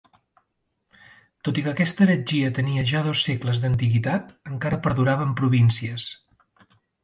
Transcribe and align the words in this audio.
Tot 1.47 1.59
i 1.61 1.63
que 1.67 1.73
aquesta 1.73 2.03
heretgia 2.07 2.49
tenia 2.61 2.87
ja 2.93 3.03
dos 3.09 3.23
segles 3.29 3.63
d'antiguitat, 3.67 4.35
encara 4.55 4.83
perdurava 4.89 5.31
en 5.31 5.39
províncies. 5.45 6.13